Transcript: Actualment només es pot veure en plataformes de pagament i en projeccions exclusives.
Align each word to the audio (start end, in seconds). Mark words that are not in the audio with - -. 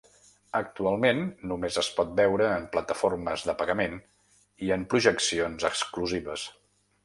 Actualment 0.59 1.19
només 1.51 1.77
es 1.81 1.89
pot 1.99 2.15
veure 2.21 2.49
en 2.55 2.65
plataformes 2.77 3.45
de 3.51 3.57
pagament 3.61 3.95
i 4.69 4.73
en 4.79 4.89
projeccions 4.95 5.71
exclusives. 5.73 6.51